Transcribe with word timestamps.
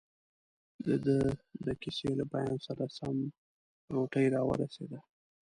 دده 0.85 1.17
د 1.65 1.67
کیسې 1.81 2.09
له 2.19 2.25
بیان 2.33 2.57
سره 2.67 2.85
سم، 2.97 3.17
روټۍ 3.93 4.25
راورسېده. 4.33 4.99